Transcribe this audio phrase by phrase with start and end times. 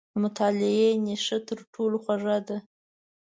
[0.11, 2.57] •د مطالعې نیشه تر ټولو خوږه ده.